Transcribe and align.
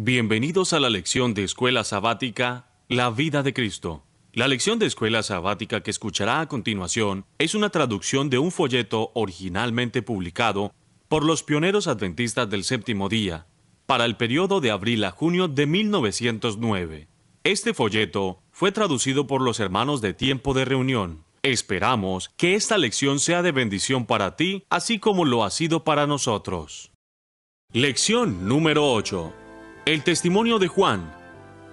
Bienvenidos 0.00 0.74
a 0.74 0.78
la 0.78 0.90
lección 0.90 1.34
de 1.34 1.42
Escuela 1.42 1.82
Sabática, 1.82 2.68
La 2.86 3.10
vida 3.10 3.42
de 3.42 3.52
Cristo. 3.52 4.04
La 4.32 4.46
lección 4.46 4.78
de 4.78 4.86
Escuela 4.86 5.24
Sabática 5.24 5.82
que 5.82 5.90
escuchará 5.90 6.40
a 6.40 6.46
continuación 6.46 7.26
es 7.38 7.56
una 7.56 7.70
traducción 7.70 8.30
de 8.30 8.38
un 8.38 8.52
folleto 8.52 9.10
originalmente 9.14 10.00
publicado 10.00 10.72
por 11.08 11.24
los 11.24 11.42
pioneros 11.42 11.88
adventistas 11.88 12.48
del 12.48 12.62
séptimo 12.62 13.08
día, 13.08 13.48
para 13.86 14.04
el 14.04 14.16
periodo 14.16 14.60
de 14.60 14.70
abril 14.70 15.02
a 15.02 15.10
junio 15.10 15.48
de 15.48 15.66
1909. 15.66 17.08
Este 17.42 17.74
folleto 17.74 18.40
fue 18.52 18.70
traducido 18.70 19.26
por 19.26 19.42
los 19.42 19.58
hermanos 19.58 20.00
de 20.00 20.14
Tiempo 20.14 20.54
de 20.54 20.64
Reunión. 20.64 21.24
Esperamos 21.42 22.28
que 22.36 22.54
esta 22.54 22.78
lección 22.78 23.18
sea 23.18 23.42
de 23.42 23.50
bendición 23.50 24.06
para 24.06 24.36
ti, 24.36 24.62
así 24.70 25.00
como 25.00 25.24
lo 25.24 25.42
ha 25.42 25.50
sido 25.50 25.82
para 25.82 26.06
nosotros. 26.06 26.92
Lección 27.72 28.46
número 28.46 28.92
8 28.92 29.47
el 29.88 30.02
testimonio 30.02 30.58
de 30.58 30.68
Juan, 30.68 31.10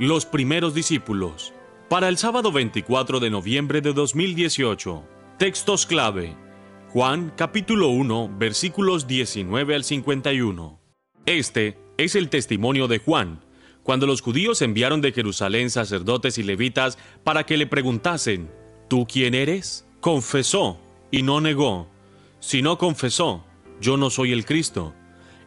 los 0.00 0.26
primeros 0.26 0.74
discípulos. 0.74 1.52
Para 1.88 2.08
el 2.08 2.18
sábado 2.18 2.50
24 2.50 3.20
de 3.20 3.30
noviembre 3.30 3.80
de 3.82 3.92
2018. 3.92 5.04
Textos 5.38 5.86
clave. 5.86 6.36
Juan 6.88 7.32
capítulo 7.36 7.86
1 7.90 8.32
versículos 8.36 9.06
19 9.06 9.76
al 9.76 9.84
51. 9.84 10.80
Este 11.24 11.78
es 11.98 12.16
el 12.16 12.30
testimonio 12.30 12.88
de 12.88 12.98
Juan, 12.98 13.44
cuando 13.84 14.08
los 14.08 14.22
judíos 14.22 14.60
enviaron 14.60 15.00
de 15.00 15.12
Jerusalén 15.12 15.70
sacerdotes 15.70 16.36
y 16.36 16.42
levitas 16.42 16.98
para 17.22 17.46
que 17.46 17.56
le 17.56 17.68
preguntasen, 17.68 18.50
¿tú 18.88 19.06
quién 19.06 19.34
eres? 19.34 19.86
Confesó 20.00 20.80
y 21.12 21.22
no 21.22 21.40
negó. 21.40 21.88
Si 22.40 22.60
no 22.60 22.76
confesó, 22.76 23.44
yo 23.80 23.96
no 23.96 24.10
soy 24.10 24.32
el 24.32 24.44
Cristo. 24.44 24.94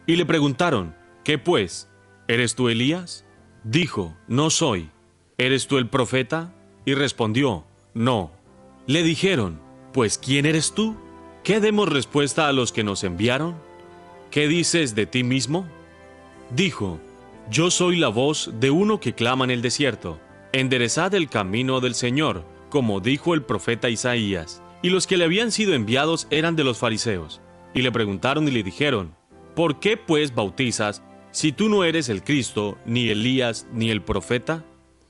Y 0.06 0.16
le 0.16 0.24
preguntaron, 0.24 0.96
¿qué 1.24 1.36
pues? 1.36 1.90
¿Eres 2.26 2.54
tú 2.54 2.70
Elías? 2.70 3.26
Dijo, 3.64 4.16
no 4.28 4.48
soy. 4.48 4.88
¿Eres 5.36 5.66
tú 5.66 5.76
el 5.76 5.88
profeta? 5.88 6.54
Y 6.86 6.94
respondió, 6.94 7.66
no. 7.92 8.30
Le 8.86 9.02
dijeron, 9.02 9.60
pues 9.92 10.16
¿quién 10.16 10.46
eres 10.46 10.72
tú? 10.72 10.96
¿Qué 11.42 11.60
demos 11.60 11.90
respuesta 11.90 12.48
a 12.48 12.52
los 12.52 12.72
que 12.72 12.82
nos 12.82 13.04
enviaron? 13.04 13.56
¿Qué 14.30 14.48
dices 14.48 14.94
de 14.94 15.04
ti 15.04 15.22
mismo? 15.22 15.66
Dijo, 16.50 16.98
yo 17.50 17.70
soy 17.70 17.98
la 17.98 18.08
voz 18.08 18.50
de 18.58 18.70
uno 18.70 19.00
que 19.00 19.14
clama 19.14 19.44
en 19.44 19.50
el 19.50 19.60
desierto, 19.60 20.18
enderezad 20.52 21.14
el 21.14 21.28
camino 21.28 21.80
del 21.80 21.94
Señor, 21.94 22.44
como 22.70 23.00
dijo 23.00 23.34
el 23.34 23.42
profeta 23.42 23.90
Isaías. 23.90 24.62
Y 24.80 24.88
los 24.88 25.06
que 25.06 25.18
le 25.18 25.24
habían 25.24 25.52
sido 25.52 25.74
enviados 25.74 26.26
eran 26.30 26.56
de 26.56 26.64
los 26.64 26.78
fariseos. 26.78 27.42
Y 27.74 27.82
le 27.82 27.92
preguntaron 27.92 28.48
y 28.48 28.50
le 28.50 28.62
dijeron, 28.62 29.14
¿por 29.54 29.78
qué 29.78 29.98
pues 29.98 30.34
bautizas 30.34 31.02
si 31.34 31.50
tú 31.50 31.68
no 31.68 31.82
eres 31.82 32.08
el 32.08 32.22
Cristo, 32.22 32.78
ni 32.86 33.08
Elías, 33.08 33.66
ni 33.72 33.90
el 33.90 34.02
profeta? 34.02 34.64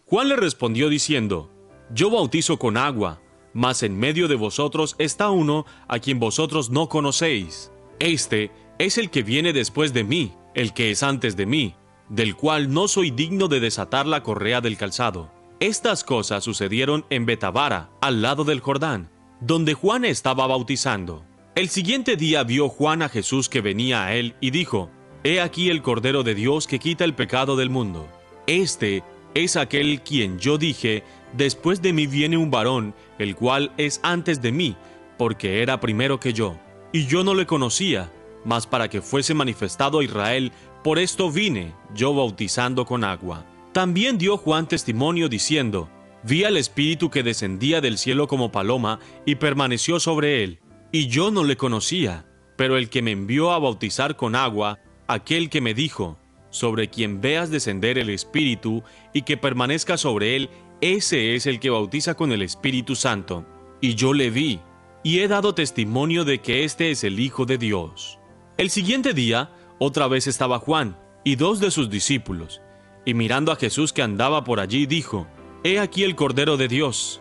Juan 0.07 0.31
le 0.31 0.37
respondió 0.37 0.89
diciendo, 0.89 1.51
Yo 1.91 2.09
bautizo 2.09 2.59
con 2.59 2.79
agua, 2.79 3.21
mas 3.53 3.83
en 3.83 3.99
medio 3.99 4.27
de 4.27 4.35
vosotros 4.35 4.97
está 4.99 5.29
uno 5.29 5.67
a 5.87 5.99
quien 5.99 6.19
vosotros 6.19 6.71
no 6.71 6.89
conocéis. 6.89 7.71
Este 7.99 8.51
es 8.79 8.97
el 8.97 9.11
que 9.11 9.23
viene 9.23 9.53
después 9.53 9.93
de 9.93 10.03
mí, 10.03 10.33
el 10.55 10.73
que 10.73 10.91
es 10.91 11.03
antes 11.03 11.37
de 11.37 11.45
mí, 11.45 11.75
del 12.09 12.37
cual 12.37 12.73
no 12.73 12.89
soy 12.89 13.11
digno 13.11 13.47
de 13.49 13.61
desatar 13.61 14.07
la 14.07 14.23
correa 14.23 14.63
del 14.63 14.79
calzado. 14.79 15.31
Estas 15.61 16.05
cosas 16.05 16.43
sucedieron 16.43 17.05
en 17.11 17.27
Betabara, 17.27 17.91
al 18.01 18.23
lado 18.23 18.45
del 18.45 18.61
Jordán, 18.61 19.11
donde 19.43 19.75
Juan 19.75 20.07
estaba 20.07 20.47
bautizando. 20.47 21.23
El 21.55 21.69
siguiente 21.69 22.17
día 22.17 22.45
vio 22.45 22.71
Juan 22.71 23.03
a 23.03 23.11
Jesús 23.11 23.51
que 23.51 23.61
venía 23.61 24.07
a 24.07 24.15
él 24.15 24.37
y 24.41 24.53
dijo, 24.53 24.91
He 25.27 25.41
aquí 25.41 25.71
el 25.71 25.81
Cordero 25.81 26.23
de 26.23 26.35
Dios 26.35 26.67
que 26.67 26.79
quita 26.79 27.03
el 27.03 27.15
pecado 27.15 27.57
del 27.57 27.71
mundo. 27.71 28.07
Este 28.47 29.03
es 29.33 29.57
aquel 29.57 30.03
quien 30.03 30.39
yo 30.39 30.59
dije, 30.59 31.03
después 31.33 31.81
de 31.81 31.95
mí 31.95 32.07
viene 32.07 32.37
un 32.37 32.51
varón, 32.51 32.95
el 33.19 33.35
cual 33.35 33.73
es 33.79 34.01
antes 34.03 34.43
de 34.43 34.53
mí, 34.53 34.77
porque 35.17 35.63
era 35.63 35.81
primero 35.81 36.21
que 36.21 36.35
yo. 36.35 36.59
Y 36.93 37.07
yo 37.07 37.25
no 37.25 37.35
le 37.35 37.47
conocía, 37.47 38.13
mas 38.45 38.67
para 38.67 38.89
que 38.89 39.01
fuese 39.01 39.33
manifestado 39.33 40.01
a 40.01 40.05
Israel, 40.05 40.53
por 40.83 40.99
esto 40.99 41.31
vine, 41.33 41.73
yo 41.95 42.13
bautizando 42.13 42.85
con 42.85 43.03
agua. 43.03 43.47
También 43.73 44.19
dio 44.19 44.37
Juan 44.37 44.69
testimonio 44.69 45.31
diciendo, 45.31 45.89
Vi 46.23 46.45
al 46.45 46.59
Espíritu 46.59 47.09
que 47.09 47.23
descendía 47.23 47.81
del 47.81 47.97
cielo 47.97 48.29
como 48.29 48.53
paloma 48.53 49.01
y 49.25 49.37
permaneció 49.37 49.99
sobre 50.01 50.45
él. 50.45 50.61
Y 50.93 51.07
yo 51.07 51.31
no 51.31 51.45
le 51.45 51.57
conocía, 51.57 52.27
pero 52.57 52.77
el 52.77 52.91
que 52.91 53.01
me 53.01 53.13
envió 53.13 53.53
a 53.53 53.59
bautizar 53.59 54.17
con 54.17 54.35
agua, 54.35 54.81
aquel 55.07 55.51
que 55.51 55.61
me 55.61 55.75
dijo, 55.75 56.19
sobre 56.51 56.89
quien 56.89 57.21
veas 57.21 57.51
descender 57.51 57.99
el 57.99 58.11
Espíritu 58.11 58.83
y 59.13 59.23
que 59.23 59.37
permanezca 59.37 59.97
sobre 59.97 60.37
él, 60.37 60.51
ese 60.81 61.35
es 61.35 61.47
el 61.47 61.59
que 61.59 61.71
bautiza 61.71 62.15
con 62.15 62.31
el 62.31 62.43
Espíritu 62.43 62.95
Santo. 62.95 63.45
Y 63.81 63.95
yo 63.97 64.13
le 64.13 64.31
vi, 64.31 64.61
y 65.03 65.19
he 65.19 65.29
dado 65.29 65.55
testimonio 65.55 66.25
de 66.25 66.41
que 66.41 66.65
este 66.65 66.91
es 66.91 67.05
el 67.05 67.19
Hijo 67.19 67.45
de 67.45 67.59
Dios. 67.59 68.19
El 68.57 68.71
siguiente 68.71 69.15
día, 69.15 69.51
otra 69.79 70.07
vez 70.07 70.27
estaba 70.27 70.61
Juan 70.61 70.97
y 71.25 71.37
dos 71.37 71.59
de 71.59 71.71
sus 71.71 71.91
discípulos, 71.91 72.61
y 73.05 73.15
mirando 73.15 73.51
a 73.51 73.57
Jesús 73.57 73.93
que 73.93 74.03
andaba 74.03 74.45
por 74.45 74.61
allí, 74.61 74.87
dijo, 74.87 75.27
He 75.65 75.81
aquí 75.81 76.05
el 76.05 76.15
Cordero 76.15 76.57
de 76.57 76.69
Dios. 76.69 77.21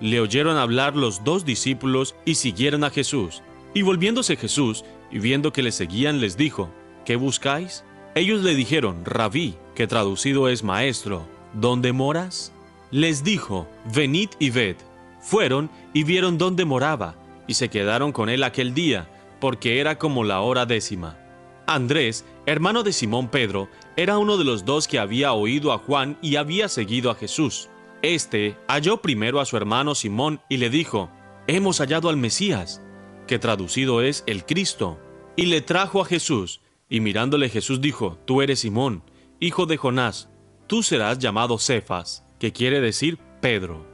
Le 0.00 0.20
oyeron 0.20 0.56
hablar 0.56 0.96
los 0.96 1.22
dos 1.22 1.44
discípulos 1.44 2.14
y 2.24 2.34
siguieron 2.34 2.82
a 2.82 2.90
Jesús. 2.90 3.42
Y 3.72 3.82
volviéndose 3.82 4.36
Jesús, 4.36 4.84
y 5.10 5.18
viendo 5.18 5.52
que 5.52 5.62
le 5.62 5.70
seguían, 5.70 6.20
les 6.20 6.36
dijo, 6.36 6.70
¿qué 7.04 7.16
buscáis? 7.16 7.84
Ellos 8.14 8.42
le 8.42 8.54
dijeron, 8.54 9.04
Rabí, 9.04 9.56
que 9.74 9.86
traducido 9.86 10.48
es 10.48 10.62
maestro, 10.62 11.26
¿dónde 11.52 11.92
moras? 11.92 12.52
Les 12.90 13.24
dijo, 13.24 13.66
venid 13.92 14.30
y 14.38 14.50
ved. 14.50 14.76
Fueron 15.20 15.70
y 15.92 16.04
vieron 16.04 16.38
dónde 16.38 16.64
moraba, 16.64 17.16
y 17.46 17.54
se 17.54 17.68
quedaron 17.68 18.12
con 18.12 18.28
él 18.28 18.44
aquel 18.44 18.74
día, 18.74 19.08
porque 19.40 19.80
era 19.80 19.98
como 19.98 20.22
la 20.22 20.40
hora 20.40 20.66
décima. 20.66 21.18
Andrés, 21.66 22.24
hermano 22.46 22.82
de 22.82 22.92
Simón 22.92 23.28
Pedro, 23.28 23.68
era 23.96 24.18
uno 24.18 24.36
de 24.36 24.44
los 24.44 24.64
dos 24.64 24.86
que 24.86 24.98
había 24.98 25.32
oído 25.32 25.72
a 25.72 25.78
Juan 25.78 26.18
y 26.20 26.36
había 26.36 26.68
seguido 26.68 27.10
a 27.10 27.14
Jesús. 27.14 27.68
Este 28.02 28.56
halló 28.68 28.98
primero 28.98 29.40
a 29.40 29.46
su 29.46 29.56
hermano 29.56 29.94
Simón 29.94 30.40
y 30.48 30.58
le 30.58 30.68
dijo, 30.68 31.08
Hemos 31.46 31.78
hallado 31.78 32.10
al 32.10 32.16
Mesías, 32.16 32.82
que 33.26 33.38
traducido 33.38 34.02
es 34.02 34.24
el 34.26 34.44
Cristo, 34.44 34.98
y 35.36 35.46
le 35.46 35.62
trajo 35.62 36.02
a 36.02 36.04
Jesús. 36.04 36.60
Y 36.88 37.00
mirándole 37.00 37.48
Jesús 37.48 37.80
dijo, 37.80 38.18
Tú 38.24 38.42
eres 38.42 38.60
Simón, 38.60 39.02
hijo 39.40 39.66
de 39.66 39.76
Jonás, 39.76 40.28
tú 40.66 40.82
serás 40.82 41.18
llamado 41.18 41.58
Cefas, 41.58 42.24
que 42.38 42.52
quiere 42.52 42.80
decir 42.80 43.18
Pedro. 43.40 43.86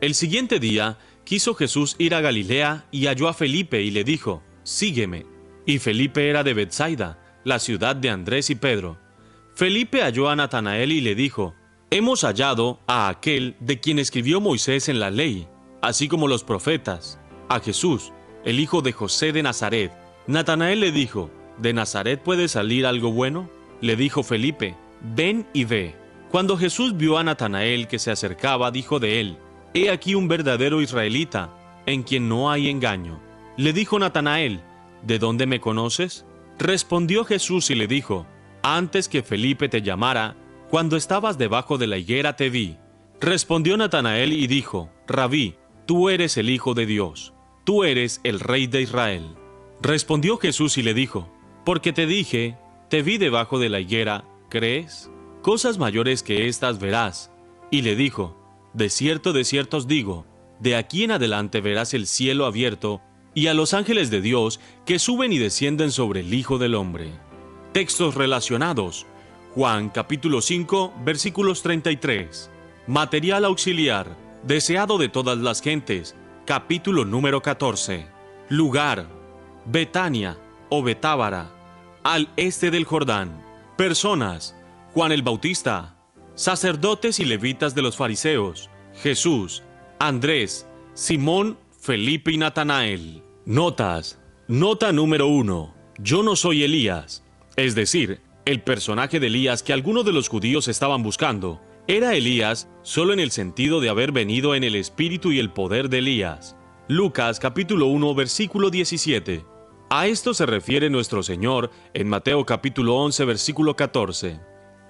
El 0.00 0.14
siguiente 0.14 0.60
día 0.60 0.98
quiso 1.24 1.54
Jesús 1.54 1.96
ir 1.98 2.14
a 2.14 2.20
Galilea 2.20 2.86
y 2.90 3.06
halló 3.06 3.28
a 3.28 3.34
Felipe 3.34 3.82
y 3.82 3.90
le 3.90 4.04
dijo, 4.04 4.42
Sígueme. 4.62 5.26
Y 5.66 5.78
Felipe 5.78 6.28
era 6.28 6.42
de 6.44 6.54
Bethsaida, 6.54 7.18
la 7.44 7.58
ciudad 7.58 7.96
de 7.96 8.10
Andrés 8.10 8.48
y 8.50 8.54
Pedro. 8.54 8.98
Felipe 9.54 10.02
halló 10.02 10.28
a 10.28 10.36
Natanael 10.36 10.92
y 10.92 11.00
le 11.00 11.14
dijo, 11.14 11.54
Hemos 11.90 12.22
hallado 12.22 12.80
a 12.86 13.08
aquel 13.08 13.56
de 13.60 13.80
quien 13.80 13.98
escribió 13.98 14.40
Moisés 14.40 14.88
en 14.88 15.00
la 15.00 15.10
ley, 15.10 15.48
así 15.82 16.06
como 16.06 16.28
los 16.28 16.44
profetas, 16.44 17.18
a 17.48 17.60
Jesús, 17.60 18.12
el 18.44 18.60
hijo 18.60 18.82
de 18.82 18.92
José 18.92 19.32
de 19.32 19.42
Nazaret. 19.42 19.92
Natanael 20.26 20.80
le 20.80 20.92
dijo, 20.92 21.30
¿De 21.58 21.72
Nazaret 21.72 22.22
puede 22.22 22.48
salir 22.48 22.86
algo 22.86 23.12
bueno? 23.12 23.50
Le 23.80 23.96
dijo 23.96 24.22
Felipe, 24.22 24.76
ven 25.00 25.46
y 25.52 25.64
ve. 25.64 25.94
Cuando 26.30 26.56
Jesús 26.56 26.96
vio 26.96 27.18
a 27.18 27.24
Natanael 27.24 27.88
que 27.88 27.98
se 27.98 28.10
acercaba, 28.10 28.70
dijo 28.70 29.00
de 29.00 29.20
él, 29.20 29.38
He 29.74 29.90
aquí 29.90 30.14
un 30.14 30.28
verdadero 30.28 30.80
israelita, 30.80 31.50
en 31.86 32.02
quien 32.02 32.28
no 32.28 32.50
hay 32.50 32.68
engaño. 32.68 33.20
Le 33.56 33.72
dijo 33.72 33.98
Natanael, 33.98 34.60
¿De 35.02 35.18
dónde 35.18 35.46
me 35.46 35.60
conoces? 35.60 36.24
Respondió 36.58 37.24
Jesús 37.24 37.70
y 37.70 37.74
le 37.74 37.86
dijo, 37.86 38.26
Antes 38.62 39.08
que 39.08 39.22
Felipe 39.22 39.68
te 39.68 39.82
llamara, 39.82 40.36
cuando 40.70 40.96
estabas 40.96 41.38
debajo 41.38 41.78
de 41.78 41.86
la 41.86 41.98
higuera 41.98 42.36
te 42.36 42.50
vi. 42.50 42.76
Respondió 43.20 43.76
Natanael 43.76 44.32
y 44.32 44.46
dijo, 44.46 44.90
Rabí, 45.06 45.56
tú 45.86 46.08
eres 46.08 46.36
el 46.36 46.50
Hijo 46.50 46.74
de 46.74 46.86
Dios, 46.86 47.32
tú 47.64 47.84
eres 47.84 48.20
el 48.22 48.38
Rey 48.38 48.66
de 48.66 48.82
Israel. 48.82 49.24
Respondió 49.80 50.36
Jesús 50.36 50.76
y 50.76 50.82
le 50.82 50.94
dijo, 50.94 51.28
porque 51.68 51.92
te 51.92 52.06
dije, 52.06 52.56
te 52.88 53.02
vi 53.02 53.18
debajo 53.18 53.58
de 53.58 53.68
la 53.68 53.78
higuera, 53.78 54.24
¿crees? 54.48 55.10
Cosas 55.42 55.76
mayores 55.76 56.22
que 56.22 56.48
estas 56.48 56.78
verás. 56.78 57.30
Y 57.70 57.82
le 57.82 57.94
dijo, 57.94 58.38
De 58.72 58.88
cierto, 58.88 59.34
de 59.34 59.44
cierto 59.44 59.76
os 59.76 59.86
digo, 59.86 60.24
de 60.60 60.76
aquí 60.76 61.04
en 61.04 61.10
adelante 61.10 61.60
verás 61.60 61.92
el 61.92 62.06
cielo 62.06 62.46
abierto 62.46 63.02
y 63.34 63.48
a 63.48 63.52
los 63.52 63.74
ángeles 63.74 64.10
de 64.10 64.22
Dios 64.22 64.60
que 64.86 64.98
suben 64.98 65.30
y 65.30 65.36
descienden 65.36 65.92
sobre 65.92 66.20
el 66.20 66.32
Hijo 66.32 66.56
del 66.56 66.74
Hombre. 66.74 67.12
Textos 67.72 68.14
relacionados. 68.14 69.04
Juan 69.54 69.90
capítulo 69.90 70.40
5 70.40 70.94
versículos 71.04 71.60
33. 71.60 72.50
Material 72.86 73.44
auxiliar. 73.44 74.16
Deseado 74.42 74.96
de 74.96 75.10
todas 75.10 75.36
las 75.36 75.60
gentes. 75.60 76.16
Capítulo 76.46 77.04
número 77.04 77.42
14. 77.42 78.06
Lugar. 78.48 79.06
Betania 79.66 80.38
o 80.70 80.82
Betábara 80.82 81.57
al 82.02 82.28
este 82.36 82.70
del 82.70 82.84
Jordán. 82.84 83.44
Personas. 83.76 84.54
Juan 84.94 85.12
el 85.12 85.22
Bautista, 85.22 85.96
sacerdotes 86.34 87.20
y 87.20 87.24
levitas 87.24 87.74
de 87.74 87.82
los 87.82 87.96
fariseos, 87.96 88.70
Jesús, 89.02 89.62
Andrés, 89.98 90.66
Simón, 90.94 91.58
Felipe 91.80 92.32
y 92.32 92.38
Natanael. 92.38 93.22
Notas. 93.44 94.18
Nota 94.48 94.92
número 94.92 95.26
uno. 95.26 95.74
Yo 95.98 96.22
no 96.22 96.36
soy 96.36 96.64
Elías. 96.64 97.22
Es 97.56 97.74
decir, 97.74 98.20
el 98.44 98.62
personaje 98.62 99.20
de 99.20 99.26
Elías 99.26 99.62
que 99.62 99.72
algunos 99.72 100.04
de 100.04 100.12
los 100.12 100.28
judíos 100.28 100.68
estaban 100.68 101.02
buscando. 101.02 101.60
Era 101.86 102.14
Elías 102.14 102.68
solo 102.82 103.12
en 103.12 103.20
el 103.20 103.30
sentido 103.30 103.80
de 103.80 103.88
haber 103.88 104.12
venido 104.12 104.54
en 104.54 104.64
el 104.64 104.74
espíritu 104.74 105.32
y 105.32 105.38
el 105.38 105.50
poder 105.50 105.88
de 105.88 105.98
Elías. 105.98 106.56
Lucas 106.88 107.40
capítulo 107.40 107.86
1 107.86 108.14
versículo 108.14 108.70
17. 108.70 109.44
A 109.90 110.06
esto 110.06 110.34
se 110.34 110.44
refiere 110.44 110.90
nuestro 110.90 111.22
Señor 111.22 111.70
en 111.94 112.10
Mateo 112.10 112.44
capítulo 112.44 112.96
11 112.96 113.24
versículo 113.24 113.74
14. 113.74 114.38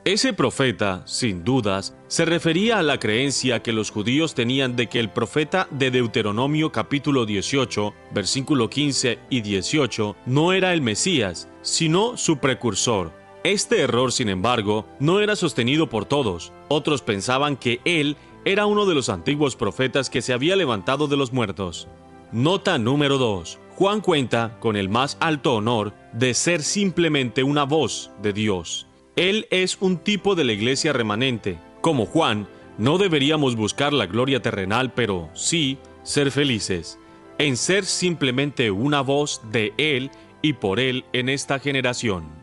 Ese 0.05 0.33
profeta, 0.33 1.03
sin 1.07 1.45
dudas, 1.45 1.97
se 2.09 2.25
refería 2.25 2.81
a 2.81 2.83
la 2.83 2.99
creencia 2.99 3.63
que 3.63 3.73
los 3.73 3.93
judíos 3.93 4.35
tenían 4.35 4.75
de 4.75 4.89
que 4.89 4.99
el 4.99 5.09
profeta 5.09 5.69
de 5.71 5.93
Deuteronomio 5.93 6.73
capítulo 6.73 7.27
18, 7.27 7.95
versículo 8.11 8.69
15 8.69 9.21
y 9.31 9.41
18, 9.41 10.17
no 10.27 10.53
era 10.53 10.73
el 10.73 10.83
Mesías, 10.83 11.49
sino 11.63 12.17
su 12.17 12.39
precursor. 12.39 13.13
Este 13.45 13.81
error, 13.83 14.11
sin 14.11 14.29
embargo, 14.29 14.85
no 14.99 15.21
era 15.21 15.37
sostenido 15.37 15.89
por 15.89 16.07
todos. 16.07 16.53
Otros 16.67 17.03
pensaban 17.03 17.57
que 17.57 17.81
él 17.85 18.17
era 18.45 18.67
uno 18.67 18.85
de 18.85 18.97
los 18.97 19.11
antiguos 19.11 19.55
profetas 19.55 20.11
que 20.11 20.23
se 20.23 20.33
había 20.33 20.57
levantado 20.57 21.07
de 21.07 21.17
los 21.17 21.33
muertos. 21.33 21.87
Nota 22.33 22.79
número 22.79 23.17
2. 23.17 23.61
Juan 23.79 24.01
cuenta 24.01 24.57
con 24.59 24.75
el 24.75 24.89
más 24.89 25.17
alto 25.21 25.55
honor 25.55 25.95
de 26.13 26.35
ser 26.35 26.65
simplemente 26.65 27.45
una 27.45 27.63
voz 27.63 28.11
de 28.21 28.33
Dios. 28.33 28.89
Él 29.15 29.47
es 29.53 29.79
un 29.81 29.99
tipo 29.99 30.35
de 30.35 30.43
la 30.43 30.53
iglesia 30.53 30.93
remanente. 30.93 31.61
Como 31.81 32.05
Juan, 32.05 32.49
no 32.77 32.99
deberíamos 32.99 33.55
buscar 33.55 33.93
la 33.93 34.07
gloria 34.07 34.43
terrenal, 34.43 34.93
pero 34.93 35.31
sí 35.33 35.79
ser 36.03 36.33
felices, 36.33 36.99
en 37.39 37.57
ser 37.57 37.85
simplemente 37.85 38.73
una 38.73 39.01
voz 39.01 39.43
de 39.53 39.73
Él 39.77 40.11
y 40.43 40.55
por 40.55 40.81
Él 40.81 41.05
en 41.13 41.29
esta 41.29 41.61
generación. 41.61 42.38